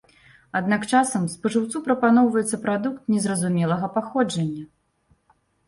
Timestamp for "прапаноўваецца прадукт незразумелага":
1.89-3.93